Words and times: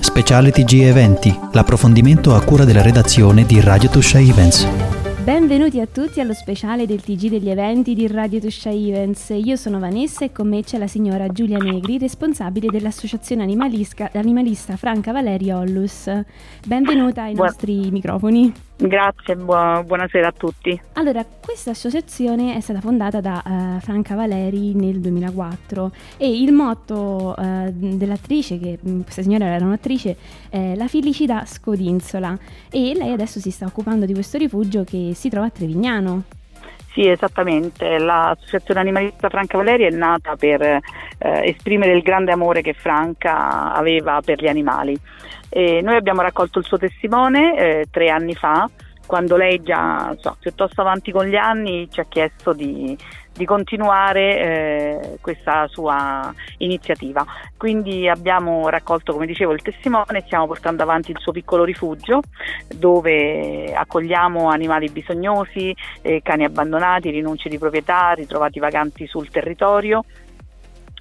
Speciale 0.00 0.50
TG 0.50 0.82
Eventi, 0.84 1.38
l'approfondimento 1.52 2.34
a 2.34 2.42
cura 2.42 2.64
della 2.64 2.80
redazione 2.80 3.44
di 3.44 3.60
Radio 3.60 3.90
Tuscia 3.90 4.18
Events. 4.18 4.66
Benvenuti 5.22 5.78
a 5.78 5.86
tutti 5.86 6.20
allo 6.20 6.32
speciale 6.32 6.86
del 6.86 7.02
TG 7.02 7.28
degli 7.28 7.50
eventi 7.50 7.94
di 7.94 8.06
Radio 8.06 8.40
Tuscia 8.40 8.70
Events. 8.70 9.28
Io 9.30 9.56
sono 9.56 9.78
Vanessa 9.78 10.24
e 10.24 10.32
con 10.32 10.48
me 10.48 10.62
c'è 10.64 10.78
la 10.78 10.86
signora 10.86 11.28
Giulia 11.28 11.58
Negri, 11.58 11.98
responsabile 11.98 12.68
dell'associazione 12.70 13.42
animalista 13.42 14.76
Franca 14.76 15.12
Valeria 15.12 15.58
Ollus. 15.58 16.10
Benvenuta 16.66 17.24
ai 17.24 17.34
nostri 17.34 17.90
microfoni. 17.90 18.52
Grazie, 18.82 19.36
bu- 19.36 19.84
buonasera 19.84 20.28
a 20.28 20.32
tutti. 20.32 20.80
Allora, 20.94 21.22
questa 21.24 21.70
associazione 21.70 22.54
è 22.56 22.60
stata 22.60 22.80
fondata 22.80 23.20
da 23.20 23.42
uh, 23.44 23.80
Franca 23.80 24.14
Valeri 24.14 24.74
nel 24.74 25.00
2004 25.00 25.92
e 26.16 26.40
il 26.40 26.50
motto 26.52 27.34
uh, 27.36 27.70
dell'attrice, 27.70 28.58
che 28.58 28.78
mm, 28.86 29.02
questa 29.02 29.20
signora 29.20 29.44
era 29.44 29.66
un'attrice, 29.66 30.16
è 30.48 30.74
la 30.76 30.88
felicità 30.88 31.44
scodinzola 31.44 32.38
e 32.70 32.94
lei 32.96 33.12
adesso 33.12 33.38
si 33.38 33.50
sta 33.50 33.66
occupando 33.66 34.06
di 34.06 34.14
questo 34.14 34.38
rifugio 34.38 34.82
che 34.82 35.12
si 35.14 35.28
trova 35.28 35.46
a 35.46 35.50
Trevignano. 35.50 36.39
Sì, 36.92 37.06
esattamente. 37.06 37.98
L'associazione 37.98 38.80
animalista 38.80 39.28
Franca 39.28 39.56
Valeri 39.56 39.84
è 39.84 39.90
nata 39.90 40.34
per 40.36 40.60
eh, 40.62 40.80
esprimere 41.18 41.92
il 41.92 42.02
grande 42.02 42.32
amore 42.32 42.62
che 42.62 42.72
Franca 42.72 43.72
aveva 43.72 44.20
per 44.24 44.42
gli 44.42 44.48
animali. 44.48 44.98
E 45.48 45.80
noi 45.82 45.96
abbiamo 45.96 46.22
raccolto 46.22 46.58
il 46.58 46.64
suo 46.64 46.78
testimone 46.78 47.56
eh, 47.56 47.86
tre 47.90 48.08
anni 48.08 48.34
fa, 48.34 48.68
quando 49.06 49.36
lei 49.36 49.62
già 49.62 50.14
so, 50.18 50.36
piuttosto 50.38 50.80
avanti 50.80 51.10
con 51.10 51.26
gli 51.26 51.36
anni 51.36 51.88
ci 51.90 52.00
ha 52.00 52.06
chiesto 52.08 52.52
di, 52.52 52.96
di 53.32 53.44
continuare 53.44 54.38
eh, 54.38 55.18
questa 55.20 55.66
sua 55.68 56.32
iniziativa. 56.58 57.24
Quindi 57.56 58.08
abbiamo 58.08 58.68
raccolto, 58.68 59.12
come 59.12 59.26
dicevo, 59.26 59.52
il 59.52 59.62
testimone 59.62 60.22
stiamo 60.26 60.46
portando 60.46 60.82
avanti 60.82 61.10
il 61.10 61.18
suo 61.18 61.32
piccolo 61.32 61.64
rifugio 61.64 62.20
dove 62.74 63.72
accogliamo 63.72 64.48
animali 64.48 64.90
bisognosi, 64.90 65.74
eh, 66.02 66.20
cani 66.22 66.44
abbandonati, 66.44 67.10
rinunci 67.10 67.48
di 67.48 67.58
proprietà, 67.58 68.12
ritrovati 68.12 68.58
vaganti 68.58 69.06
sul 69.06 69.28
territorio 69.30 70.04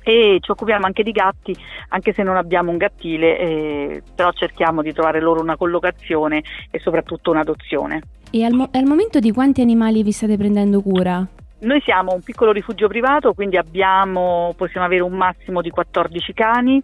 e 0.02 0.40
ci 0.42 0.52
occupiamo 0.52 0.86
anche 0.86 1.03
di 1.03 1.12
gatti, 1.12 1.56
anche 1.90 2.14
se 2.14 2.23
non 2.23 2.38
abbiamo 2.38 2.72
un 2.72 2.78
gattile, 2.78 3.38
eh, 3.38 4.03
però 4.16 4.31
cerchiamo 4.31 4.81
di 4.81 4.94
trovare 4.94 5.20
loro 5.20 5.42
una 5.42 5.58
collocazione 5.58 6.42
e 6.72 6.80
soprattutto 6.80 7.31
un'adozione. 7.31 8.02
E 8.31 8.44
al, 8.44 8.53
mo- 8.53 8.70
al 8.72 8.86
momento 8.86 9.20
di 9.20 9.31
quanti 9.31 9.62
animali 9.62 10.03
vi 10.03 10.12
state 10.12 10.38
prendendo 10.38 10.81
cura? 10.81 11.28
Noi 11.62 11.82
siamo 11.82 12.14
un 12.14 12.22
piccolo 12.22 12.54
rifugio 12.54 12.88
privato, 12.88 13.34
quindi 13.34 13.58
abbiamo, 13.58 14.54
possiamo 14.56 14.86
avere 14.86 15.02
un 15.02 15.12
massimo 15.12 15.62
di 15.62 15.70
14 15.70 16.34
cani, 16.34 16.82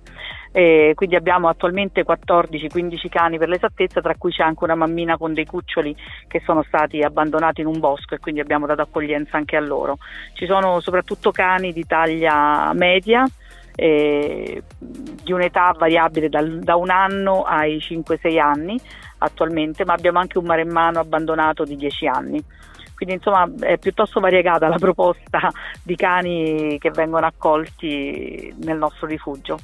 eh, 0.52 0.92
quindi 0.96 1.16
abbiamo 1.16 1.48
attualmente 1.48 2.04
14-15 2.04 3.08
cani 3.08 3.38
per 3.38 3.48
l'esattezza, 3.48 4.02
tra 4.02 4.16
cui 4.18 4.32
c'è 4.32 4.44
anche 4.44 4.66
una 4.66 4.76
mammina 4.76 5.18
con 5.18 5.34
dei 5.34 5.46
cuccioli 5.46 5.96
che 6.28 6.42
sono 6.44 6.62
stati 6.64 7.02
abbandonati 7.02 7.62
in 7.62 7.68
un 7.68 7.80
bosco 7.80 8.16
e 8.16 8.20
quindi 8.20 8.42
abbiamo 8.42 8.66
dato 8.66 8.82
accoglienza 8.82 9.38
anche 9.38 9.56
a 9.56 9.62
loro. 9.62 9.98
Ci 10.34 10.46
sono 10.46 10.82
soprattutto 10.82 11.32
cani 11.32 11.72
di 11.72 11.86
taglia 11.86 12.74
media, 12.74 13.24
eh, 13.76 14.62
di 14.78 15.32
un'età 15.32 15.74
variabile 15.78 16.28
dal, 16.28 16.60
da 16.60 16.76
un 16.76 16.90
anno 16.90 17.44
ai 17.44 17.78
5-6 17.78 18.40
anni 18.40 18.78
attualmente, 19.20 19.86
ma 19.86 19.94
abbiamo 19.94 20.20
anche 20.20 20.38
un 20.38 20.46
maremmano 20.46 21.00
abbandonato 21.00 21.64
di 21.64 21.78
10 21.78 22.08
anni 22.08 22.44
quindi 22.96 23.16
insomma 23.16 23.50
è 23.60 23.78
piuttosto 23.78 24.20
variegata 24.20 24.68
la 24.68 24.78
proposta 24.78 25.52
di 25.84 25.96
cani 25.96 26.78
che 26.80 26.92
vengono 26.92 27.26
accolti 27.26 28.54
nel 28.64 28.78
nostro 28.78 29.08
rifugio. 29.08 29.60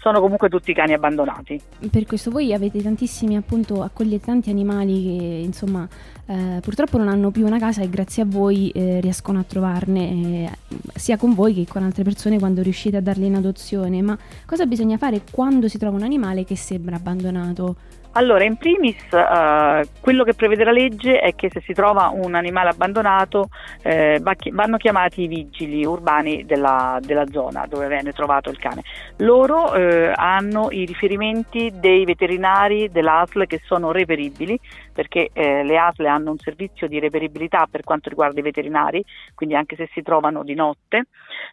Sono 0.00 0.20
comunque 0.20 0.48
tutti 0.48 0.74
cani 0.74 0.92
abbandonati. 0.92 1.60
Per 1.88 2.04
questo 2.04 2.32
voi 2.32 2.52
avete 2.52 2.82
tantissimi, 2.82 3.36
appunto, 3.36 3.82
accogliete 3.82 4.24
tanti 4.24 4.50
animali 4.50 5.18
che 5.18 5.24
insomma 5.44 5.88
eh, 6.26 6.58
purtroppo 6.60 6.98
non 6.98 7.06
hanno 7.06 7.30
più 7.30 7.46
una 7.46 7.60
casa 7.60 7.80
e 7.80 7.88
grazie 7.88 8.24
a 8.24 8.26
voi 8.26 8.70
eh, 8.70 8.98
riescono 9.00 9.38
a 9.38 9.44
trovarne 9.44 10.00
eh, 10.00 10.50
sia 10.94 11.16
con 11.16 11.34
voi 11.34 11.54
che 11.54 11.66
con 11.68 11.84
altre 11.84 12.02
persone 12.02 12.40
quando 12.40 12.60
riuscite 12.60 12.96
a 12.96 13.00
darli 13.00 13.26
in 13.26 13.36
adozione. 13.36 14.02
Ma 14.02 14.18
cosa 14.46 14.66
bisogna 14.66 14.96
fare 14.96 15.22
quando 15.30 15.68
si 15.68 15.78
trova 15.78 15.96
un 15.96 16.02
animale 16.02 16.44
che 16.44 16.56
sembra 16.56 16.96
abbandonato? 16.96 17.76
Allora, 18.14 18.44
in 18.44 18.56
primis, 18.56 18.96
uh, 19.10 19.88
quello 20.00 20.22
che 20.22 20.34
prevede 20.34 20.64
la 20.64 20.70
legge 20.70 21.18
è 21.18 21.34
che 21.34 21.48
se 21.50 21.62
si 21.64 21.72
trova 21.72 22.10
un 22.12 22.34
animale 22.34 22.68
abbandonato 22.68 23.48
eh, 23.82 24.20
vanno 24.22 24.76
chiamati 24.76 25.22
i 25.22 25.26
vigili 25.26 25.84
urbani 25.84 26.44
della, 26.44 26.98
della, 27.00 27.24
zona 27.30 27.66
dove 27.66 27.88
viene 27.88 28.12
trovato 28.12 28.50
il 28.50 28.58
cane. 28.58 28.82
Loro 29.18 29.72
eh, 29.72 30.12
hanno 30.14 30.68
i 30.70 30.84
riferimenti 30.84 31.72
dei 31.74 32.04
veterinari 32.04 32.90
dell'ASL 32.90 33.46
che 33.46 33.60
sono 33.64 33.92
reperibili, 33.92 34.58
perché 34.92 35.30
eh, 35.32 35.64
le 35.64 35.78
ASL 35.78 36.04
hanno 36.04 36.30
un 36.32 36.38
servizio 36.38 36.86
di 36.86 36.98
reperibilità 37.00 37.66
per 37.70 37.82
quanto 37.82 38.08
riguarda 38.08 38.38
i 38.40 38.42
veterinari, 38.42 39.02
quindi 39.34 39.54
anche 39.54 39.76
se 39.76 39.88
si 39.92 40.02
trovano 40.02 40.44
di 40.44 40.54
notte, 40.54 41.06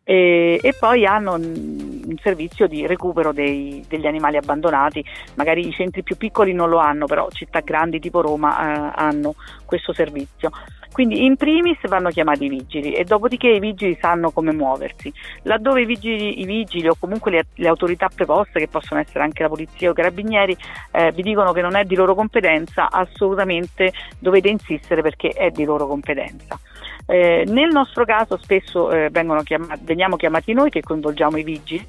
e, 0.04 0.76
poi 0.80 1.06
hanno 1.06 1.34
un, 1.34 2.02
un 2.06 2.18
servizio 2.22 2.68
di 2.68 2.86
recupero 2.86 3.32
dei, 3.32 3.84
degli 3.88 4.08
animali 4.08 4.38
abbandonati, 4.38 5.04
magari 5.36 5.68
i 5.68 5.72
centri 5.72 6.04
più 6.04 6.18
piccoli 6.18 6.49
piccoli 6.50 6.54
non 6.54 6.70
lo 6.70 6.78
hanno, 6.78 7.06
però 7.06 7.28
città 7.32 7.60
grandi 7.62 8.00
tipo 8.00 8.22
Roma 8.22 8.60
eh, 8.60 8.92
hanno 8.96 9.36
questo 9.66 9.94
servizio. 9.94 10.52
Quindi 10.92 11.24
in 11.24 11.36
primis 11.38 11.78
vanno 11.88 12.10
chiamati 12.10 12.46
i 12.46 12.50
vigili 12.50 12.94
e 12.94 13.04
dopodiché 13.04 13.48
i 13.48 13.60
vigili 13.60 13.98
sanno 14.02 14.32
come 14.32 14.52
muoversi. 14.52 15.14
Laddove 15.44 15.82
i 15.82 15.86
vigili, 15.86 16.42
i 16.42 16.46
vigili 16.46 16.88
o 16.88 16.96
comunque 17.00 17.32
le, 17.32 17.46
le, 17.56 17.68
autorità 17.68 18.10
preposte, 18.14 18.60
che 18.60 18.68
possono 18.68 19.00
essere 19.00 19.24
anche 19.24 19.44
la 19.44 19.50
polizia 19.50 19.90
o 19.90 19.92
i 19.92 19.96
carabinieri, 19.96 20.58
eh, 20.92 21.12
vi 21.12 21.22
dicono 21.22 21.54
che 21.54 21.62
non 21.62 21.76
è 21.76 21.84
di 21.84 21.96
loro 21.96 22.16
competenza, 22.16 22.90
assolutamente 22.90 23.94
dovete 24.18 24.50
insistere 24.50 25.02
perché 25.02 25.30
è 25.30 25.52
di 25.52 25.64
loro 25.64 25.86
competenza. 25.88 26.60
Eh, 27.06 27.44
nel 27.48 27.70
nostro 27.72 28.06
caso 28.06 28.38
spesso 28.38 28.92
eh, 28.92 29.10
chiamati, 29.44 29.82
veniamo 29.84 30.16
chiamati 30.16 30.54
noi 30.54 30.70
che 30.70 30.82
coinvolgiamo 30.82 31.38
i 31.38 31.44
vigili, 31.44 31.88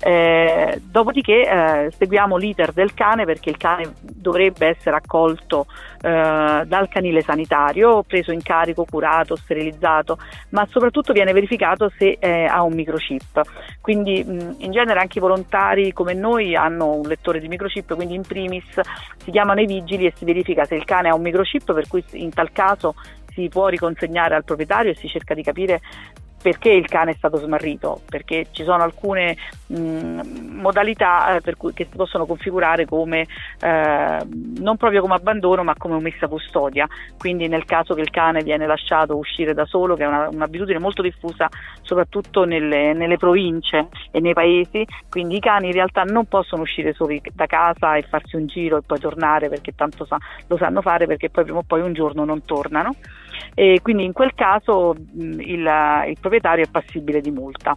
eh, 0.00 0.80
dopodiché 0.82 1.48
eh, 1.48 1.92
seguiamo 1.96 2.36
l'iter 2.36 2.72
del 2.72 2.92
cane 2.94 3.24
perché 3.24 3.50
il 3.50 3.56
cane 3.56 3.94
dovrebbe 4.00 4.66
essere 4.66 4.96
accolto 4.96 5.66
eh, 6.00 6.62
dal 6.66 6.88
canile 6.88 7.22
sanitario, 7.22 8.02
preso 8.02 8.32
in 8.32 8.42
carico, 8.42 8.84
curato, 8.84 9.36
sterilizzato, 9.36 10.18
ma 10.50 10.66
soprattutto 10.70 11.12
viene 11.12 11.32
verificato 11.32 11.90
se 11.96 12.18
eh, 12.18 12.44
ha 12.44 12.62
un 12.62 12.72
microchip. 12.72 13.40
Quindi 13.80 14.24
mh, 14.24 14.56
in 14.58 14.72
genere 14.72 15.00
anche 15.00 15.18
i 15.18 15.20
volontari 15.20 15.92
come 15.92 16.14
noi 16.14 16.56
hanno 16.56 16.94
un 16.94 17.06
lettore 17.06 17.40
di 17.40 17.48
microchip, 17.48 17.94
quindi 17.94 18.14
in 18.14 18.22
primis 18.22 18.80
si 19.22 19.30
chiamano 19.30 19.60
i 19.60 19.66
vigili 19.66 20.06
e 20.06 20.12
si 20.16 20.24
verifica 20.24 20.64
se 20.64 20.74
il 20.74 20.84
cane 20.84 21.08
ha 21.08 21.14
un 21.14 21.22
microchip, 21.22 21.72
per 21.72 21.86
cui 21.86 22.04
in 22.12 22.32
tal 22.32 22.50
caso 22.52 22.94
si 23.38 23.48
può 23.48 23.68
riconsegnare 23.68 24.34
al 24.34 24.42
proprietario 24.42 24.90
e 24.90 24.96
si 24.96 25.06
cerca 25.06 25.32
di 25.32 25.44
capire 25.44 25.80
perché 26.40 26.70
il 26.70 26.86
cane 26.86 27.12
è 27.12 27.14
stato 27.14 27.38
smarrito, 27.38 28.00
perché 28.08 28.46
ci 28.52 28.62
sono 28.62 28.84
alcune 28.84 29.36
mh, 29.66 30.56
modalità 30.60 31.36
eh, 31.36 31.54
cui, 31.56 31.72
che 31.72 31.88
si 31.90 31.96
possono 31.96 32.26
configurare 32.26 32.84
come 32.84 33.26
eh, 33.60 34.18
non 34.58 34.76
proprio 34.76 35.00
come 35.00 35.14
abbandono 35.14 35.64
ma 35.64 35.74
come 35.76 35.94
omessa 35.94 36.28
custodia, 36.28 36.86
quindi 37.18 37.48
nel 37.48 37.64
caso 37.64 37.94
che 37.94 38.02
il 38.02 38.10
cane 38.10 38.42
viene 38.44 38.66
lasciato 38.66 39.16
uscire 39.16 39.52
da 39.52 39.64
solo, 39.66 39.96
che 39.96 40.04
è 40.04 40.06
una, 40.06 40.28
un'abitudine 40.28 40.78
molto 40.78 41.02
diffusa 41.02 41.48
soprattutto 41.82 42.44
nelle, 42.44 42.92
nelle, 42.92 43.16
province 43.16 43.88
e 44.12 44.20
nei 44.20 44.32
paesi, 44.32 44.86
quindi 45.08 45.36
i 45.36 45.40
cani 45.40 45.66
in 45.66 45.72
realtà 45.72 46.04
non 46.04 46.26
possono 46.26 46.62
uscire 46.62 46.92
soli 46.92 47.20
da 47.32 47.46
casa 47.46 47.96
e 47.96 48.02
farsi 48.02 48.36
un 48.36 48.46
giro 48.46 48.76
e 48.76 48.82
poi 48.82 49.00
tornare 49.00 49.48
perché 49.48 49.74
tanto 49.74 50.04
sa, 50.04 50.18
lo 50.46 50.56
sanno 50.56 50.82
fare 50.82 51.06
perché 51.06 51.30
poi 51.30 51.42
prima 51.44 51.58
o 51.58 51.64
poi 51.66 51.80
un 51.80 51.94
giorno 51.94 52.24
non 52.24 52.44
tornano 52.44 52.94
e 53.54 53.80
quindi 53.82 54.04
in 54.04 54.12
quel 54.12 54.34
caso 54.34 54.94
mh, 54.94 55.40
il, 55.40 56.04
il 56.08 56.16
proprietario 56.20 56.64
è 56.64 56.70
passibile 56.70 57.20
di 57.20 57.30
multa. 57.30 57.76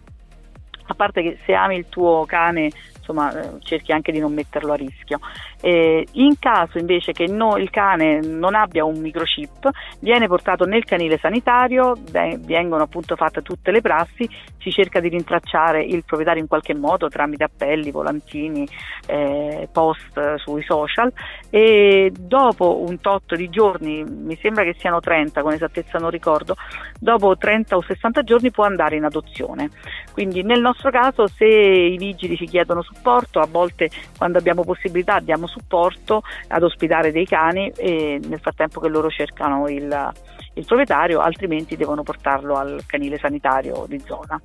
A 0.85 0.93
parte 0.93 1.21
che 1.21 1.37
se 1.45 1.53
ami 1.53 1.77
il 1.77 1.85
tuo 1.89 2.25
cane 2.25 2.69
insomma 3.01 3.33
eh, 3.33 3.49
cerchi 3.59 3.91
anche 3.91 4.11
di 4.11 4.19
non 4.19 4.33
metterlo 4.33 4.71
a 4.71 4.75
rischio. 4.75 5.19
Eh, 5.59 6.07
in 6.13 6.39
caso 6.39 6.77
invece 6.77 7.11
che 7.11 7.27
no, 7.27 7.57
il 7.57 7.69
cane 7.69 8.19
non 8.21 8.55
abbia 8.55 8.85
un 8.85 8.99
microchip, 8.99 9.69
viene 9.99 10.27
portato 10.27 10.65
nel 10.65 10.85
canile 10.85 11.17
sanitario, 11.17 11.95
vengono 12.11 12.83
appunto 12.83 13.15
fatte 13.15 13.41
tutte 13.41 13.71
le 13.71 13.81
prassi, 13.81 14.27
si 14.59 14.71
cerca 14.71 14.99
di 14.99 15.09
rintracciare 15.09 15.83
il 15.83 16.03
proprietario 16.05 16.41
in 16.41 16.47
qualche 16.47 16.73
modo 16.73 17.09
tramite 17.09 17.43
appelli, 17.43 17.91
volantini, 17.91 18.67
eh, 19.07 19.67
post 19.71 20.35
sui 20.35 20.63
social 20.63 21.11
e 21.49 22.11
dopo 22.17 22.83
un 22.87 22.99
tot 23.01 23.35
di 23.35 23.49
giorni, 23.49 24.03
mi 24.03 24.37
sembra 24.41 24.63
che 24.63 24.75
siano 24.77 24.99
30, 24.99 25.41
con 25.41 25.53
esattezza 25.53 25.97
non 25.97 26.09
ricordo, 26.09 26.55
dopo 26.99 27.35
30 27.35 27.75
o 27.75 27.81
60 27.81 28.23
giorni 28.23 28.51
può 28.51 28.65
andare 28.65 28.95
in 28.95 29.03
adozione. 29.03 29.69
Quindi 30.11 30.43
nel 30.43 30.61
nostro 30.61 30.91
caso 30.91 31.27
se 31.27 31.45
i 31.45 31.97
vigili 31.97 32.37
ci 32.37 32.45
chiedono 32.45 32.81
supporto, 32.93 33.39
a 33.39 33.47
volte 33.49 33.89
quando 34.17 34.37
abbiamo 34.37 34.63
possibilità 34.63 35.19
diamo 35.19 35.47
supporto 35.47 36.23
ad 36.47 36.63
ospitare 36.63 37.11
dei 37.11 37.25
cani 37.25 37.71
e 37.75 38.19
nel 38.23 38.39
frattempo 38.39 38.79
che 38.79 38.89
loro 38.89 39.09
cercano 39.09 39.67
il, 39.67 40.11
il 40.53 40.65
proprietario, 40.65 41.19
altrimenti 41.19 41.75
devono 41.77 42.03
portarlo 42.03 42.55
al 42.55 42.83
canile 42.85 43.17
sanitario 43.17 43.85
di 43.87 43.99
zona. 44.05 44.39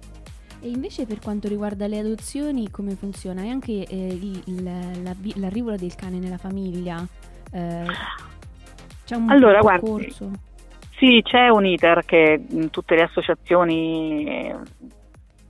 E 0.60 0.68
invece 0.68 1.06
per 1.06 1.18
quanto 1.20 1.48
riguarda 1.48 1.86
le 1.86 1.98
adozioni, 1.98 2.70
come 2.70 2.94
funziona? 2.94 3.42
E 3.42 3.48
anche 3.50 3.72
eh, 3.72 4.06
il, 4.06 4.42
il, 4.46 5.40
l'arrivo 5.40 5.76
del 5.76 5.94
cane 5.94 6.18
nella 6.18 6.38
famiglia? 6.38 7.04
Eh, 7.52 7.84
c'è 9.04 9.14
un 9.14 9.30
allora, 9.30 9.60
percorso? 9.60 10.24
Guardi, 10.24 10.44
sì, 10.98 11.20
c'è 11.22 11.48
un 11.48 11.66
iter 11.66 12.04
che 12.06 12.42
tutte 12.70 12.94
le 12.94 13.02
associazioni 13.02 14.50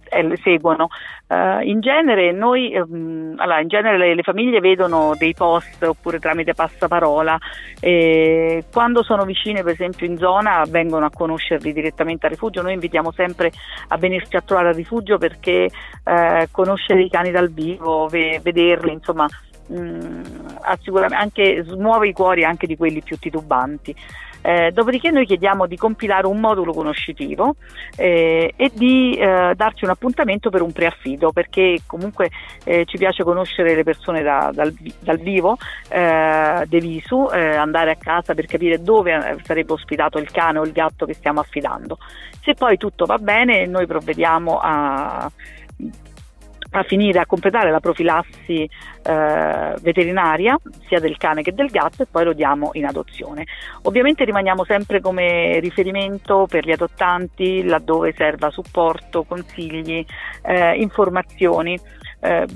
eh, 0.09 0.39
seguono. 0.43 0.89
Uh, 1.29 1.61
in 1.63 1.81
genere 1.81 2.31
noi, 2.31 2.77
um, 2.77 3.35
allora, 3.37 3.61
in 3.61 3.67
genere 3.67 3.99
le, 3.99 4.15
le, 4.15 4.23
famiglie 4.23 4.61
vedono 4.61 5.15
dei 5.19 5.35
post 5.35 5.83
oppure 5.83 6.21
tramite 6.21 6.55
passaparola 6.55 7.37
e 7.81 8.65
quando 8.73 9.03
sono 9.03 9.25
vicine 9.25 9.65
per 9.65 9.73
esempio 9.73 10.07
in 10.07 10.19
zona 10.19 10.63
vengono 10.69 11.05
a 11.07 11.11
conoscerli 11.11 11.73
direttamente 11.73 12.27
al 12.27 12.33
rifugio, 12.33 12.63
noi 12.63 12.75
invitiamo 12.75 13.11
sempre 13.11 13.51
a 13.89 13.97
venirci 13.97 14.37
a 14.37 14.41
trovare 14.41 14.69
al 14.69 14.75
rifugio 14.75 15.19
perché 15.19 15.69
uh, 16.05 16.45
conoscere 16.53 17.03
i 17.03 17.11
cani 17.11 17.33
dal 17.33 17.51
vivo, 17.51 18.07
ve- 18.07 18.41
vederli, 18.41 18.93
insomma 18.93 19.27
mh, 19.67 19.79
mm, 19.79 20.23
anche 21.11 21.65
smuove 21.65 22.09
i 22.09 22.13
cuori 22.13 22.45
anche 22.45 22.67
di 22.67 22.77
quelli 22.77 23.03
più 23.03 23.19
titubanti. 23.19 23.95
Eh, 24.47 24.71
dopodiché 24.71 25.11
noi 25.11 25.27
chiediamo 25.27 25.67
di 25.67 25.77
compilare 25.77 26.29
un 26.29 26.39
modulo 26.39 26.73
conoscitivo 26.73 27.57
eh, 27.97 28.53
e 28.55 28.71
di 28.73 29.17
eh, 29.17 29.55
darci 29.57 29.83
un 29.83 29.91
appuntamento 29.91 30.51
per 30.51 30.63
un 30.63 30.71
preaffido 30.71 31.33
perché 31.33 31.81
comunque 31.85 32.31
eh, 32.63 32.85
ci 32.85 32.97
piace 32.97 33.25
conoscere 33.25 33.75
le 33.75 33.83
persone 33.83 34.23
da, 34.23 34.53
dal, 34.55 34.73
dal, 35.01 35.19
vivo, 35.19 35.57
eh, 35.89 36.63
de 36.65 36.79
visu, 36.79 37.27
andare 37.27 37.91
a 37.91 37.97
casa 37.97 38.35
per 38.35 38.47
capire 38.47 38.81
dove 38.81 39.37
sarebbe 39.43 39.73
ospitato 39.73 40.19
il 40.19 40.31
cane 40.31 40.61
o 40.61 40.65
il 40.65 40.71
gatto 40.71 41.07
che 41.07 41.15
stiamo 41.15 41.41
affidando. 41.41 41.99
Se 42.41 42.55
poi 42.55 42.77
tutto 42.77 43.05
va 43.05 43.19
bene 43.19 43.67
noi 43.67 43.87
provvediamo 43.87 44.61
a 44.63 45.29
a 46.81 46.85
finire 46.85 47.19
a 47.19 47.27
completare 47.27 47.71
la 47.71 47.81
profilassi 47.81 48.63
eh, 48.63 49.75
veterinaria 49.81 50.59
sia 50.87 51.01
del 51.01 51.17
cane 51.17 51.43
che 51.43 51.53
del 51.53 51.71
gatto 51.71 52.03
e 52.03 52.07
poi 52.11 52.25
lo 52.25 52.33
diamo 52.33 52.71
in 52.75 52.87
adozione. 52.87 53.47
Ovviamente 53.83 54.25
rimaniamo 54.25 54.65
sempre 54.65 55.01
come 55.01 55.59
riferimento 55.61 56.47
per 56.49 56.65
gli 56.65 56.73
adottanti 56.73 57.65
laddove 57.65 58.13
serva 58.17 58.51
supporto, 58.51 59.25
consigli, 59.25 60.05
eh, 60.43 60.75
informazioni. 60.75 61.79
Eh, 62.21 62.47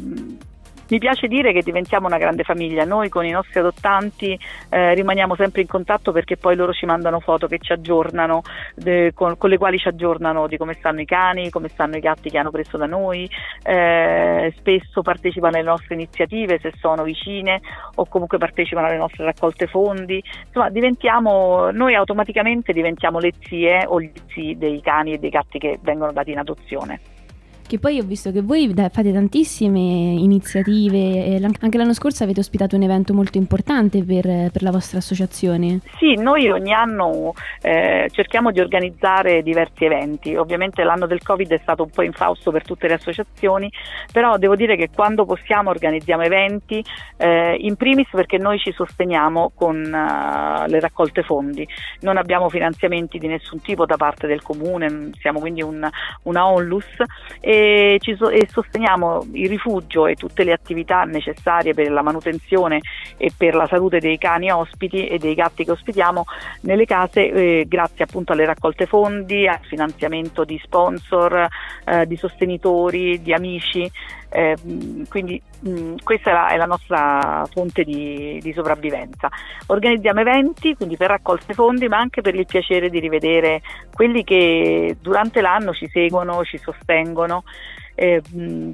mi 0.91 0.99
piace 0.99 1.29
dire 1.29 1.53
che 1.53 1.63
diventiamo 1.63 2.07
una 2.07 2.19
grande 2.19 2.43
famiglia, 2.43 2.85
noi 2.85 3.09
con 3.09 3.25
i 3.25 3.31
nostri 3.31 3.61
adottanti 3.61 4.39
eh, 4.69 4.95
rimaniamo 4.95 5.37
sempre 5.37 5.61
in 5.61 5.69
contatto 5.69 6.11
perché 6.11 6.37
poi 6.37 6.57
loro 6.57 6.73
ci 6.73 6.85
mandano 6.85 7.21
foto 7.21 7.47
che 7.47 7.59
ci 7.59 7.73
aggiornano, 7.73 8.43
de, 8.75 9.13
con, 9.15 9.37
con, 9.37 9.51
le 9.51 9.59
quali 9.59 9.79
ci 9.79 9.89
aggiornano 9.89 10.49
di 10.49 10.57
come 10.57 10.75
stanno 10.75 11.01
i 11.01 11.05
cani, 11.05 11.51
come 11.51 11.69
stanno 11.69 11.97
i 11.97 12.01
gatti 12.01 12.29
che 12.29 12.39
hanno 12.39 12.51
preso 12.51 12.77
da 12.77 12.87
noi, 12.87 13.29
eh, 13.63 14.53
spesso 14.57 15.03
partecipano 15.03 15.57
alle 15.57 15.65
nostre 15.65 15.95
iniziative 15.95 16.59
se 16.61 16.73
sono 16.79 17.05
vicine 17.05 17.61
o 17.95 18.07
comunque 18.07 18.39
partecipano 18.39 18.89
alle 18.89 18.97
nostre 18.97 19.25
raccolte 19.25 19.69
fondi, 19.69 20.23
insomma 20.47 20.71
diventiamo, 20.71 21.71
noi 21.71 21.95
automaticamente 21.95 22.73
diventiamo 22.73 23.21
le 23.21 23.33
zie 23.41 23.85
o 23.87 24.01
gli 24.01 24.13
zii 24.27 24.59
dei 24.59 24.81
cani 24.81 25.13
e 25.13 25.19
dei 25.19 25.31
gatti 25.31 25.59
che 25.59 25.79
vengono 25.83 26.13
dati 26.13 26.33
in 26.33 26.39
adozione. 26.39 27.20
Che 27.71 27.79
poi 27.79 28.01
ho 28.01 28.03
visto 28.03 28.33
che 28.33 28.43
voi 28.43 28.75
fate 28.75 29.13
tantissime 29.13 29.79
iniziative, 29.79 31.39
anche 31.61 31.79
l'anno 31.79 31.95
scorso 31.95 32.25
avete 32.25 32.41
ospitato 32.41 32.75
un 32.75 32.83
evento 32.83 33.15
molto 33.15 33.39
importante 33.39 34.03
per, 34.03 34.51
per 34.51 34.63
la 34.65 34.73
vostra 34.73 34.99
associazione. 34.99 35.79
Sì, 35.97 36.15
noi 36.15 36.51
ogni 36.51 36.73
anno 36.73 37.33
eh, 37.63 38.09
cerchiamo 38.11 38.51
di 38.51 38.59
organizzare 38.59 39.45
diversi 39.45 39.85
eventi, 39.85 40.35
ovviamente 40.35 40.83
l'anno 40.83 41.07
del 41.07 41.23
Covid 41.23 41.49
è 41.53 41.61
stato 41.63 41.85
un 41.85 41.91
po' 41.91 42.03
infausto 42.03 42.51
per 42.51 42.65
tutte 42.65 42.89
le 42.89 42.95
associazioni, 42.95 43.71
però 44.13 44.37
devo 44.37 44.57
dire 44.57 44.75
che 44.75 44.89
quando 44.93 45.25
possiamo 45.25 45.71
organizziamo 45.71 46.23
eventi, 46.23 46.85
eh, 47.19 47.55
in 47.57 47.77
primis 47.77 48.09
perché 48.11 48.37
noi 48.37 48.59
ci 48.59 48.73
sosteniamo 48.73 49.53
con 49.55 49.77
uh, 49.77 50.69
le 50.69 50.81
raccolte 50.81 51.23
fondi, 51.23 51.65
non 52.01 52.17
abbiamo 52.17 52.49
finanziamenti 52.49 53.19
di 53.19 53.29
nessun 53.29 53.61
tipo 53.61 53.87
da 53.87 53.97
parte 53.97 54.27
del 54.27 54.43
comune, 54.43 55.11
siamo 55.21 55.39
quindi 55.39 55.63
un, 55.63 55.89
una 56.25 56.49
onlus 56.49 56.85
e 57.41 57.60
e, 57.61 58.17
so- 58.17 58.31
e, 58.31 58.47
sosteniamo 58.49 59.27
il 59.33 59.49
rifugio 59.49 60.07
e 60.07 60.15
tutte 60.15 60.45
le 60.45 60.53
attività 60.53 61.03
necessarie 61.05 61.75
per 61.75 61.91
la 61.91 62.03
manutenzione 62.03 62.81
e 63.17 63.31
per 63.37 63.55
la 63.55 63.67
salute 63.67 63.99
dei 63.99 64.19
cani 64.19 64.51
ospiti 64.51 65.07
e 65.07 65.19
dei 65.19 65.35
gatti 65.35 65.65
che 65.65 65.73
ospitiamo 65.73 66.25
nelle 66.63 66.85
case 66.85 67.31
eh, 67.31 67.65
grazie 67.69 68.05
appunto 68.05 68.33
alle 68.33 68.45
raccolte 68.45 68.87
fondi, 68.87 69.47
al 69.47 69.61
finanziamento 69.63 70.45
di 70.45 70.61
sponsor, 70.63 71.49
eh, 71.85 72.07
di 72.07 72.17
sostenitori, 72.17 73.21
di 73.23 73.33
amici. 73.33 73.91
Eh, 74.33 74.57
quindi 75.09 75.43
mh, 75.61 75.97
questa 76.05 76.31
è 76.31 76.33
la, 76.33 76.49
è 76.51 76.57
la, 76.57 76.67
nostra 76.67 77.45
fonte 77.51 77.83
di, 77.83 78.39
di, 78.41 78.53
sopravvivenza. 78.53 79.29
Organizziamo 79.67 80.21
eventi 80.21 80.77
quindi 80.77 80.97
per 80.97 81.09
raccolte 81.09 81.53
fondi 81.53 81.89
ma 81.89 81.99
anche 81.99 82.21
per 82.21 82.37
il 82.37 82.47
piacere 82.47 82.91
di 82.91 83.01
rivedere 83.01 83.61
quelli 83.93 84.23
che 84.23 84.97
durante 85.01 85.41
l'anno 85.41 85.73
ci 85.73 85.89
seguono, 85.89 86.45
ci 86.45 86.59
sostengono. 86.59 87.43
Eh, 87.97 88.23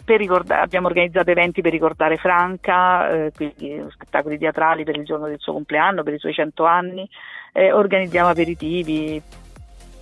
ricordare, 0.04 0.60
abbiamo 0.60 0.86
organizzato 0.88 1.30
eventi 1.30 1.62
per 1.62 1.72
ricordare 1.72 2.16
Franca, 2.16 3.10
eh, 3.10 3.32
quindi 3.34 3.82
spettacoli 3.90 4.38
teatrali 4.38 4.84
per 4.84 4.96
il 4.96 5.04
giorno 5.04 5.26
del 5.26 5.40
suo 5.40 5.54
compleanno, 5.54 6.02
per 6.02 6.14
i 6.14 6.18
suoi 6.18 6.34
100 6.34 6.64
anni, 6.64 7.08
eh, 7.52 7.72
organizziamo 7.72 8.28
aperitivi, 8.28 9.20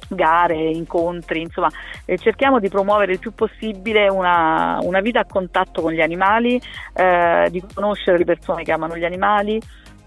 gare, 0.08 0.56
incontri, 0.56 1.42
insomma 1.42 1.70
eh, 2.04 2.18
cerchiamo 2.18 2.58
di 2.58 2.68
promuovere 2.68 3.12
il 3.12 3.18
più 3.18 3.32
possibile 3.32 4.08
una, 4.08 4.78
una 4.82 5.00
vita 5.00 5.20
a 5.20 5.26
contatto 5.26 5.82
con 5.82 5.92
gli 5.92 6.00
animali, 6.00 6.60
eh, 6.94 7.48
di 7.50 7.62
conoscere 7.74 8.18
le 8.18 8.24
persone 8.24 8.62
che 8.62 8.72
amano 8.72 8.96
gli 8.96 9.04
animali 9.04 9.60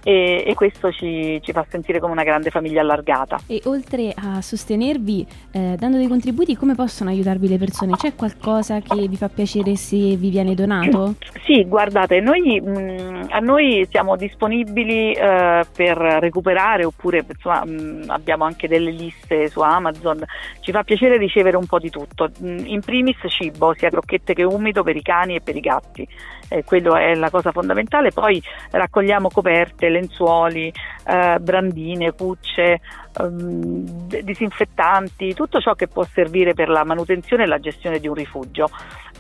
e, 0.08 0.42
e 0.48 0.54
questo 0.54 0.90
ci, 0.94 1.38
ci, 1.44 1.52
fa 1.52 1.66
sentire 1.68 2.00
come 2.00 2.14
una 2.14 2.24
grande 2.24 2.50
famiglia 2.50 2.80
allargata. 2.80 3.42
E 3.46 3.60
oltre 3.66 4.14
a 4.16 4.42
sostenervi 4.42 5.28
eh, 5.52 5.76
dando 5.78 5.98
dei 5.98 6.08
contributi, 6.08 6.56
come 6.56 6.76
possono 6.76 7.10
aiutarvi 7.10 7.50
le 7.50 7.58
persone? 7.58 7.92
C'è 7.98 8.16
qualcosa 8.16 8.80
che 8.80 9.06
vi 9.06 9.18
fa 9.18 9.28
piacere 9.28 9.76
se 9.76 10.16
vi 10.16 10.30
viene 10.30 10.56
donato? 10.56 11.16
Sì, 11.48 11.64
guardate, 11.66 12.20
noi, 12.20 12.60
mh, 12.60 12.70
mm, 12.70 13.22
a 13.30 13.40
noi 13.40 13.88
siamo 13.90 14.18
disponibili 14.18 15.14
eh, 15.14 15.66
per 15.74 15.98
recuperare 15.98 16.84
oppure 16.84 17.24
insomma, 17.26 17.64
mh, 17.64 18.06
abbiamo 18.08 18.44
anche 18.44 18.68
delle 18.68 18.92
liste 18.92 19.48
su 19.48 19.62
Amazon, 19.62 20.26
ci 20.60 20.72
fa 20.74 20.84
piacere 20.84 21.18
ricevere 21.18 21.56
un 21.56 21.66
po' 21.66 21.80
di 21.80 21.90
tutto, 21.90 22.30
mh, 22.38 22.64
in 22.66 22.82
primis 22.82 23.16
cibo, 23.28 23.74
sia 23.78 23.90
crocchette 23.90 24.34
che 24.34 24.44
umido 24.44 24.84
per 24.84 24.98
i 24.98 25.02
cani 25.02 25.36
e 25.36 25.42
per 25.42 25.56
i 25.56 25.62
gatti, 25.62 26.06
eh, 26.50 26.64
quello 26.66 26.96
è 26.96 27.14
la 27.16 27.30
cosa 27.30 27.52
fondamentale, 27.52 28.12
poi 28.12 28.42
raccogliamo 28.72 29.30
coperte, 29.30 29.88
lenzuoli, 29.98 30.72
eh, 31.06 31.38
brandine, 31.40 32.14
cucce, 32.14 32.80
ehm, 33.20 34.08
disinfettanti, 34.22 35.34
tutto 35.34 35.60
ciò 35.60 35.74
che 35.74 35.88
può 35.88 36.04
servire 36.04 36.54
per 36.54 36.70
la 36.70 36.84
manutenzione 36.84 37.44
e 37.44 37.48
la 37.48 37.60
gestione 37.60 38.00
di 38.00 38.08
un 38.08 38.14
rifugio. 38.14 38.70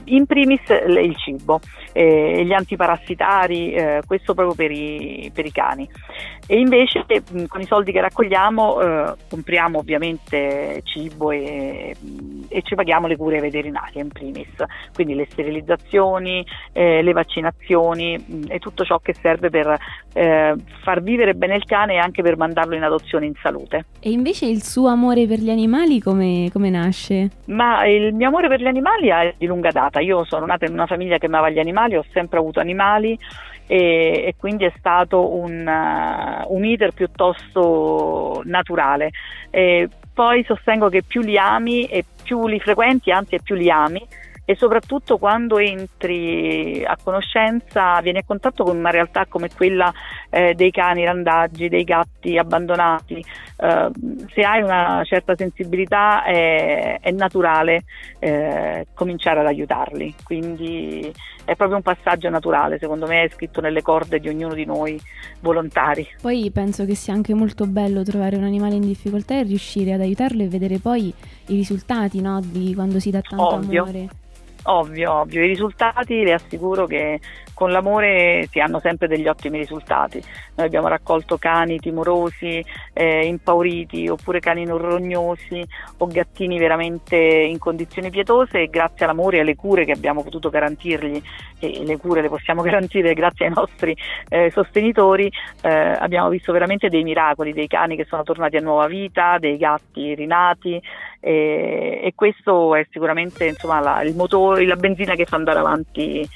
In 0.05 0.25
primis 0.25 0.61
il 0.69 1.15
cibo, 1.17 1.59
eh, 1.91 2.45
gli 2.45 2.53
antiparassitari, 2.53 3.73
eh, 3.73 4.01
questo 4.05 4.33
proprio 4.33 4.55
per 4.55 4.71
i, 4.71 5.29
per 5.33 5.45
i, 5.45 5.51
cani. 5.51 5.89
E 6.45 6.59
invece 6.59 7.03
con 7.47 7.59
i 7.59 7.65
soldi 7.65 7.91
che 7.91 7.99
raccogliamo 7.99 8.81
eh, 8.81 9.13
compriamo 9.29 9.79
ovviamente 9.79 10.81
cibo 10.83 11.31
e, 11.31 11.93
e, 12.47 12.61
ci 12.61 12.75
paghiamo 12.75 13.07
le 13.07 13.17
cure 13.17 13.41
veterinarie 13.41 14.01
in 14.01 14.09
primis, 14.09 14.53
quindi 14.93 15.13
le 15.13 15.27
sterilizzazioni, 15.29 16.45
eh, 16.71 17.01
le 17.01 17.11
vaccinazioni 17.11 18.45
e 18.47 18.59
tutto 18.59 18.85
ciò 18.85 18.99
che 18.99 19.13
serve 19.13 19.49
per 19.49 19.77
eh, 20.13 20.55
far 20.81 21.01
vivere 21.01 21.33
bene 21.33 21.55
il 21.55 21.65
cane 21.65 21.95
e 21.95 21.97
anche 21.97 22.21
per 22.21 22.37
mandarlo 22.37 22.75
in 22.75 22.83
adozione 22.83 23.25
in 23.25 23.33
salute. 23.41 23.85
E 23.99 24.09
invece 24.11 24.45
il 24.45 24.63
suo 24.63 24.87
amore 24.87 25.27
per 25.27 25.39
gli 25.39 25.49
animali 25.49 25.99
come, 25.99 26.49
come 26.51 26.69
nasce? 26.69 27.29
Ma 27.45 27.85
il 27.85 28.13
mio 28.13 28.27
amore 28.27 28.47
per 28.47 28.61
gli 28.61 28.67
animali 28.67 29.09
è 29.09 29.33
di 29.37 29.45
lunga 29.45 29.71
data. 29.71 29.99
Io 29.99 30.23
sono 30.25 30.45
nata 30.45 30.65
in 30.65 30.73
una 30.73 30.85
famiglia 30.85 31.17
che 31.17 31.25
amava 31.25 31.49
gli 31.49 31.59
animali, 31.59 31.95
ho 31.95 32.05
sempre 32.13 32.39
avuto 32.39 32.59
animali 32.59 33.17
e, 33.67 34.23
e 34.27 34.35
quindi 34.37 34.63
è 34.63 34.73
stato 34.77 35.35
un, 35.35 35.67
uh, 35.67 36.53
un 36.53 36.65
iter 36.65 36.93
piuttosto 36.93 38.41
naturale. 38.45 39.11
E 39.49 39.89
poi 40.13 40.43
sostengo 40.45 40.89
che 40.89 41.03
più 41.03 41.21
li 41.21 41.37
ami 41.37 41.85
e 41.85 42.03
più 42.23 42.47
li 42.47 42.59
frequenti, 42.59 43.11
anzi 43.11 43.39
più 43.43 43.55
li 43.55 43.69
ami, 43.69 44.03
e 44.49 44.55
soprattutto 44.55 45.17
quando 45.17 45.57
entri 45.57 46.81
a 46.85 46.97
conoscenza, 47.03 47.99
vieni 47.99 48.19
a 48.19 48.23
contatto 48.25 48.63
con 48.63 48.77
una 48.77 48.89
realtà 48.89 49.25
come 49.25 49.49
quella 49.53 49.93
eh, 50.29 50.53
dei 50.53 50.71
cani 50.71 51.05
randaggi, 51.05 51.69
dei 51.69 51.83
gatti 51.83 52.37
abbandonati, 52.37 53.23
eh, 53.57 53.89
se 54.33 54.41
hai 54.41 54.61
una 54.61 55.01
certa 55.03 55.35
sensibilità 55.35 56.23
è, 56.23 56.99
è 56.99 57.11
naturale 57.11 57.83
eh, 58.19 58.87
cominciare 58.93 59.39
ad 59.39 59.47
aiutarli, 59.47 60.13
quindi 60.23 61.11
è 61.45 61.55
proprio 61.55 61.77
un 61.77 61.83
passaggio 61.83 62.29
naturale, 62.29 62.77
secondo 62.77 63.07
me 63.07 63.23
è 63.23 63.29
scritto 63.29 63.61
nelle 63.61 63.81
corde 63.81 64.19
di 64.19 64.27
ognuno 64.27 64.53
di 64.53 64.65
noi 64.65 64.99
volontari. 65.39 66.05
Poi 66.21 66.51
penso 66.51 66.85
che 66.85 66.95
sia 66.95 67.13
anche 67.13 67.33
molto 67.33 67.65
bello 67.65 68.03
trovare 68.03 68.35
un 68.35 68.43
animale 68.43 68.75
in 68.75 68.81
difficoltà 68.81 69.39
e 69.39 69.43
riuscire 69.43 69.93
ad 69.93 70.01
aiutarlo 70.01 70.43
e 70.43 70.47
vedere 70.47 70.79
poi 70.79 71.13
i 71.47 71.55
risultati 71.55 72.19
no, 72.21 72.41
di 72.43 72.73
quando 72.75 72.99
si 72.99 73.11
dà 73.11 73.21
tanto 73.21 73.55
Ovvio. 73.55 73.83
amore. 73.83 74.07
Ovvio, 74.69 75.21
ovvio, 75.21 75.43
i 75.43 75.47
risultati 75.47 76.23
le 76.23 76.33
assicuro 76.33 76.85
che 76.85 77.19
con 77.53 77.71
l'amore 77.71 78.47
si 78.51 78.59
hanno 78.59 78.79
sempre 78.79 79.07
degli 79.07 79.27
ottimi 79.27 79.57
risultati. 79.57 80.21
Noi 80.55 80.65
abbiamo 80.67 80.89
raccolto 80.89 81.37
cani 81.37 81.79
timorosi, 81.79 82.63
eh, 82.93 83.25
impauriti, 83.25 84.09
oppure 84.09 84.39
cani 84.39 84.65
non 84.65 84.77
rognosi 84.77 85.65
o 85.97 86.05
gattini 86.05 86.59
veramente 86.59 87.15
in 87.15 87.57
condizioni 87.57 88.09
pietose 88.09 88.61
e 88.61 88.67
grazie 88.67 89.05
all'amore 89.05 89.37
e 89.37 89.39
alle 89.39 89.55
cure 89.55 89.85
che 89.85 89.93
abbiamo 89.93 90.21
potuto 90.21 90.49
garantirgli, 90.49 91.19
e 91.59 91.83
le 91.83 91.97
cure 91.97 92.21
le 92.21 92.29
possiamo 92.29 92.61
garantire 92.63 93.13
grazie 93.13 93.47
ai 93.47 93.53
nostri 93.55 93.95
eh, 94.27 94.51
sostenitori, 94.51 95.31
eh, 95.61 95.69
abbiamo 95.69 96.29
visto 96.29 96.51
veramente 96.51 96.89
dei 96.89 97.03
miracoli, 97.03 97.53
dei 97.53 97.67
cani 97.67 97.95
che 97.95 98.05
sono 98.05 98.23
tornati 98.23 98.57
a 98.57 98.61
nuova 98.61 98.85
vita, 98.85 99.37
dei 99.39 99.57
gatti 99.57 100.13
rinati 100.13 100.79
e, 101.27 101.99
e 102.03 102.13
questo 102.15 102.73
è 102.73 102.87
sicuramente 102.89 103.45
insomma, 103.45 103.81
la, 103.81 104.01
il 104.01 104.15
motore, 104.15 104.65
la 104.65 104.77
benzina 104.77 105.13
che 105.15 105.25
fa 105.25 105.35
andare 105.35 105.59
avanti 105.59 106.27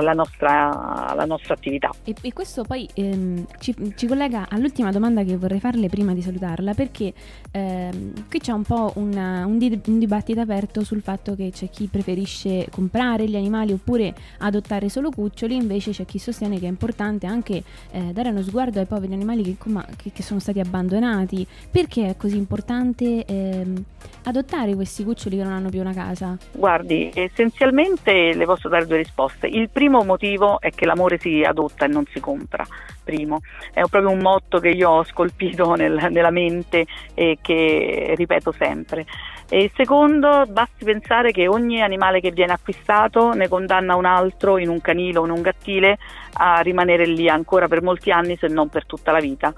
la, 0.00 0.12
nostra, 0.12 1.12
la, 1.14 1.24
nostra, 1.24 1.54
attività. 1.54 1.90
E, 2.04 2.14
e 2.20 2.32
questo 2.32 2.62
poi 2.62 2.88
ehm, 2.94 3.46
ci, 3.58 3.74
ci, 3.96 4.06
collega 4.06 4.46
all'ultima 4.48 4.90
domanda 4.92 5.24
che 5.24 5.36
vorrei 5.36 5.58
farle 5.58 5.88
prima 5.88 6.14
di 6.14 6.22
salutarla, 6.22 6.74
perché 6.74 7.12
ehm, 7.50 8.28
qui 8.28 8.38
c'è 8.38 8.52
un 8.52 8.62
po' 8.62 8.92
una, 8.96 9.44
un, 9.44 9.58
di, 9.58 9.80
un, 9.86 9.98
dibattito 9.98 10.40
aperto 10.40 10.84
sul 10.84 11.02
fatto 11.02 11.34
che 11.34 11.50
c'è 11.52 11.68
chi 11.68 11.88
preferisce 11.88 12.68
comprare 12.70 13.26
gli 13.26 13.36
animali 13.36 13.72
oppure 13.72 14.14
adottare 14.38 14.88
solo 14.88 15.10
cuccioli, 15.10 15.56
invece 15.56 15.90
c'è 15.90 16.04
chi 16.04 16.18
sostiene 16.18 16.58
che 16.58 16.66
è 16.66 16.68
importante 16.68 17.26
anche 17.26 17.62
eh, 17.90 18.00
dare 18.12 18.28
uno 18.28 18.42
sguardo 18.42 18.78
ai 18.78 18.86
poveri 18.86 19.12
animali 19.12 19.42
che, 19.42 19.56
che, 19.96 20.12
che, 20.12 20.22
sono 20.22 20.38
stati 20.38 20.60
abbandonati. 20.60 21.46
Perché 21.70 22.08
è 22.08 22.16
così 22.16 22.36
importante 22.36 23.24
ehm, 23.24 23.84
adottare 24.24 24.74
questi 24.74 25.02
cuccioli 25.04 25.36
che 25.36 25.42
non 25.42 25.52
hanno 25.52 25.70
più 25.70 25.80
una 25.80 25.92
casa? 25.92 26.36
Guardi, 26.52 27.10
essenzialmente 27.14 28.34
le 28.34 28.44
posso 28.44 28.68
dare 28.68 28.86
due 28.86 28.98
risposte. 28.98 29.46
Il 29.46 29.70
primo 29.72 30.04
motivo 30.04 30.60
è 30.60 30.70
che 30.70 30.84
l'amore 30.84 31.18
si 31.18 31.42
adotta 31.42 31.84
e 31.84 31.88
non 31.88 32.04
si 32.12 32.20
compra. 32.20 32.64
Primo. 33.02 33.40
È 33.72 33.80
proprio 33.88 34.10
un 34.10 34.20
motto 34.20 34.58
che 34.58 34.68
io 34.68 34.90
ho 34.90 35.04
scolpito 35.04 35.74
nel, 35.76 36.08
nella 36.10 36.30
mente 36.30 36.86
e 37.14 37.38
che 37.40 38.14
ripeto 38.16 38.52
sempre. 38.52 39.04
E 39.48 39.70
secondo, 39.74 40.44
basti 40.48 40.84
pensare 40.84 41.30
che 41.30 41.46
ogni 41.46 41.82
animale 41.82 42.20
che 42.20 42.30
viene 42.30 42.52
acquistato 42.52 43.32
ne 43.32 43.48
condanna 43.48 43.96
un 43.96 44.06
altro 44.06 44.56
in 44.56 44.68
un 44.68 44.80
canile 44.80 45.18
o 45.18 45.24
in 45.24 45.30
un 45.30 45.42
gattile 45.42 45.98
a 46.34 46.60
rimanere 46.60 47.04
lì 47.04 47.28
ancora 47.28 47.68
per 47.68 47.82
molti 47.82 48.10
anni 48.10 48.36
se 48.38 48.46
non 48.48 48.68
per 48.68 48.86
tutta 48.86 49.12
la 49.12 49.20
vita 49.20 49.52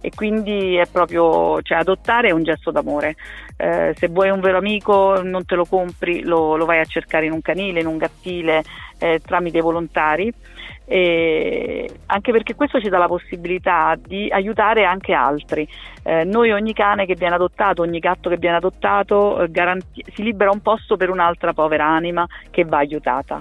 e 0.00 0.10
quindi 0.14 0.76
è 0.76 0.86
proprio 0.86 1.60
cioè, 1.62 1.78
adottare 1.78 2.28
è 2.28 2.32
un 2.32 2.42
gesto 2.42 2.70
d'amore. 2.70 3.16
Eh, 3.56 3.94
se 3.96 4.06
vuoi 4.08 4.30
un 4.30 4.40
vero 4.40 4.58
amico 4.58 5.20
non 5.22 5.44
te 5.44 5.56
lo 5.56 5.64
compri, 5.64 6.22
lo, 6.22 6.56
lo 6.56 6.64
vai 6.64 6.78
a 6.78 6.84
cercare 6.84 7.26
in 7.26 7.32
un 7.32 7.42
canile, 7.42 7.80
in 7.80 7.86
un 7.86 7.96
gattile 7.96 8.62
eh, 8.98 9.20
tramite 9.24 9.60
volontari. 9.60 10.32
E 10.90 11.90
anche 12.06 12.32
perché 12.32 12.54
questo 12.54 12.80
ci 12.80 12.88
dà 12.88 12.96
la 12.96 13.08
possibilità 13.08 13.94
di 14.02 14.28
aiutare 14.30 14.84
anche 14.84 15.12
altri. 15.12 15.68
Eh, 16.02 16.24
noi 16.24 16.50
ogni 16.50 16.72
cane 16.72 17.04
che 17.04 17.14
viene 17.14 17.34
adottato, 17.34 17.82
ogni 17.82 17.98
gatto 17.98 18.30
che 18.30 18.38
viene 18.38 18.56
adottato, 18.56 19.42
eh, 19.42 19.50
garanti- 19.50 20.02
si 20.14 20.22
libera 20.22 20.50
un 20.50 20.62
posto 20.62 20.96
per 20.96 21.10
un'altra 21.10 21.52
povera 21.52 21.86
anima 21.86 22.26
che 22.50 22.64
va 22.64 22.78
aiutata. 22.78 23.38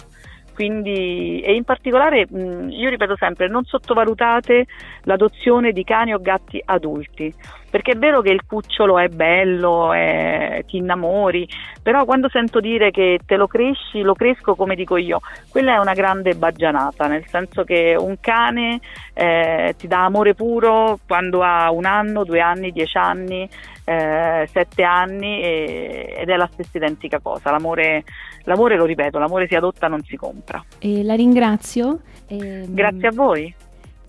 Quindi, 0.58 1.40
e 1.42 1.54
in 1.54 1.66
particolare, 1.66 2.26
mh, 2.28 2.70
io 2.72 2.90
ripeto 2.90 3.16
sempre, 3.16 3.48
non 3.48 3.64
sottovalutate 3.64 4.66
l'adozione 5.04 5.72
di 5.72 5.84
cani 5.84 6.16
o 6.16 6.20
gatti 6.20 6.60
adulti, 6.66 7.32
perché 7.70 7.92
è 7.92 7.96
vero 7.96 8.22
che 8.22 8.32
il 8.32 8.44
cucciolo 8.44 8.98
è 8.98 9.08
bello, 9.08 9.94
è, 9.94 10.64
ti 10.66 10.78
innamori, 10.78 11.48
però 11.84 12.06
quando 12.06 12.28
sento 12.28 12.60
dire 12.60 12.90
che 12.90 13.20
te 13.24 13.36
lo 13.36 13.46
cresci, 13.46 14.02
lo 14.02 14.16
cresco 14.16 14.56
come 14.56 14.74
dico 14.74 14.98
io, 14.98 15.20
quella 15.52 15.76
è 15.76 15.78
una 15.78 15.94
grande 15.94 16.34
baggianata, 16.34 17.06
nel 17.06 17.28
senso 17.28 17.64
che 17.64 17.96
un 17.96 18.16
cane 18.20 18.80
eh, 19.14 19.76
ti 19.78 19.88
dà 19.88 20.06
amore 20.06 20.34
puro 20.34 20.98
quando 21.06 21.44
ha 21.44 21.70
un 21.70 21.86
anno, 21.86 22.24
due 22.24 22.40
anni, 22.40 22.72
dieci 22.72 22.98
anni, 22.98 23.48
eh, 23.90 24.50
sette 24.52 24.84
anni 24.84 25.42
e, 25.42 26.16
ed 26.18 26.30
è 26.30 26.36
la 26.36 26.50
stessa 26.52 26.78
identica 26.78 27.20
cosa. 27.20 27.52
L'amore, 27.52 28.04
l'amore, 28.44 28.76
lo 28.76 28.84
ripeto, 28.84 29.18
l'amore 29.18 29.48
si 29.48 29.56
adotta, 29.56 29.88
non 29.88 30.04
si 30.04 30.18
compra. 30.18 30.47
E 30.80 31.04
la 31.04 31.16
ringrazio. 31.16 32.00
E, 32.27 32.66
Grazie 32.68 33.08
a 33.08 33.12
voi. 33.12 33.54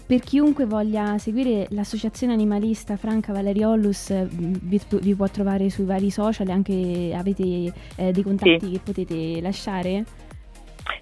Per 0.08 0.20
chiunque 0.20 0.64
voglia 0.64 1.18
seguire 1.18 1.66
l'associazione 1.70 2.32
animalista 2.32 2.96
Franca 2.96 3.34
Valeriolus 3.34 4.26
vi, 4.30 4.80
vi 5.02 5.14
può 5.14 5.28
trovare 5.28 5.68
sui 5.68 5.84
vari 5.84 6.10
social, 6.10 6.48
anche 6.48 7.12
avete 7.14 7.70
eh, 7.96 8.10
dei 8.10 8.22
contatti 8.22 8.58
sì. 8.58 8.70
che 8.70 8.80
potete 8.82 9.40
lasciare? 9.42 10.04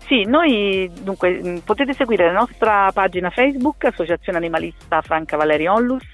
Sì, 0.06 0.23
noi 0.25 0.88
dunque 1.02 1.40
mm, 1.42 1.56
potete 1.59 1.92
seguire 1.92 2.26
la 2.26 2.38
nostra 2.38 2.90
pagina 2.92 3.30
Facebook, 3.30 3.85
Associazione 3.85 4.38
Animalista 4.38 5.00
Franca 5.00 5.37
Valeri 5.37 5.66
Onlus, 5.66 6.04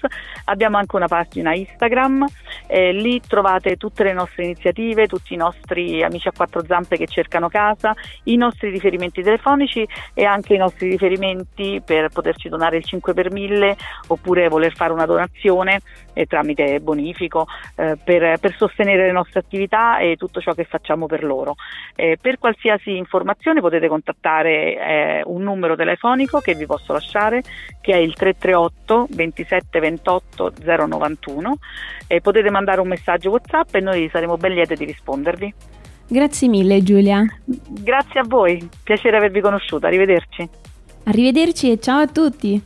abbiamo 0.45 0.77
anche 0.77 0.95
una 0.95 1.07
pagina 1.07 1.53
Instagram, 1.53 2.25
eh, 2.67 2.91
lì 2.91 3.21
trovate 3.21 3.77
tutte 3.77 4.03
le 4.03 4.13
nostre 4.13 4.45
iniziative, 4.45 5.05
tutti 5.05 5.35
i 5.35 5.37
nostri 5.37 6.03
amici 6.03 6.27
a 6.27 6.31
quattro 6.35 6.63
zampe 6.65 6.97
che 6.97 7.05
cercano 7.05 7.49
casa, 7.49 7.93
i 8.23 8.35
nostri 8.35 8.69
riferimenti 8.71 9.21
telefonici 9.21 9.87
e 10.15 10.23
anche 10.23 10.55
i 10.55 10.57
nostri 10.57 10.89
riferimenti 10.89 11.81
per 11.85 12.09
poterci 12.09 12.49
donare 12.49 12.77
il 12.77 12.83
5 12.83 13.13
per 13.13 13.31
1000 13.31 13.77
oppure 14.07 14.47
voler 14.47 14.73
fare 14.73 14.91
una 14.91 15.05
donazione 15.05 15.81
eh, 16.13 16.25
tramite 16.25 16.79
bonifico 16.79 17.47
eh, 17.75 17.97
per, 18.03 18.39
per, 18.39 18.55
sostenere 18.55 19.07
le 19.07 19.11
nostre 19.11 19.39
attività 19.39 19.97
e 19.97 20.15
tutto 20.15 20.39
ciò 20.39 20.53
che 20.53 20.63
facciamo 20.63 21.05
per 21.05 21.23
loro. 21.23 21.55
Eh, 21.95 22.17
per 22.19 22.39
qualsiasi 22.39 22.95
informazione 22.95 23.52
potete 23.61 23.87
contattare 23.87 24.75
eh, 24.75 25.21
un 25.25 25.43
numero 25.43 25.75
telefonico 25.75 26.39
che 26.39 26.55
vi 26.55 26.65
posso 26.65 26.93
lasciare 26.93 27.41
che 27.81 27.93
è 27.93 27.97
il 27.97 28.13
338 28.13 29.07
27 29.09 29.79
28 29.79 30.53
091 30.63 31.57
e 32.07 32.21
potete 32.21 32.49
mandare 32.49 32.81
un 32.81 32.87
messaggio 32.87 33.29
WhatsApp 33.29 33.75
e 33.75 33.79
noi 33.79 34.09
saremo 34.11 34.37
ben 34.37 34.53
liete 34.53 34.75
di 34.75 34.85
rispondervi. 34.85 35.53
Grazie 36.07 36.47
mille 36.47 36.83
Giulia. 36.83 37.23
Grazie 37.45 38.19
a 38.19 38.23
voi, 38.25 38.69
piacere 38.83 39.17
avervi 39.17 39.41
conosciuta, 39.41 39.87
arrivederci. 39.87 40.49
Arrivederci 41.05 41.71
e 41.71 41.79
ciao 41.79 41.99
a 41.99 42.07
tutti. 42.07 42.61